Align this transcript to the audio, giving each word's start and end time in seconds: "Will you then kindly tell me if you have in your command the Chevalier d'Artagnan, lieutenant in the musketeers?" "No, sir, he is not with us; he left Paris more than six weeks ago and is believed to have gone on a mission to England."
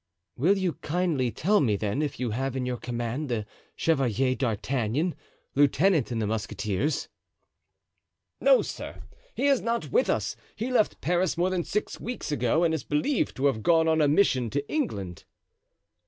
"Will 0.35 0.57
you 0.57 0.71
then 0.71 0.79
kindly 0.81 1.29
tell 1.31 1.59
me 1.59 1.75
if 1.79 2.19
you 2.19 2.31
have 2.31 2.55
in 2.55 2.65
your 2.65 2.77
command 2.77 3.29
the 3.29 3.45
Chevalier 3.75 4.33
d'Artagnan, 4.33 5.13
lieutenant 5.53 6.11
in 6.11 6.17
the 6.17 6.25
musketeers?" 6.25 7.07
"No, 8.39 8.63
sir, 8.63 9.03
he 9.35 9.45
is 9.45 9.61
not 9.61 9.91
with 9.91 10.09
us; 10.09 10.35
he 10.55 10.71
left 10.71 11.01
Paris 11.01 11.37
more 11.37 11.51
than 11.51 11.63
six 11.63 11.99
weeks 11.99 12.31
ago 12.31 12.63
and 12.63 12.73
is 12.73 12.83
believed 12.83 13.35
to 13.35 13.45
have 13.45 13.61
gone 13.61 13.87
on 13.87 14.01
a 14.01 14.07
mission 14.07 14.49
to 14.49 14.67
England." 14.67 15.23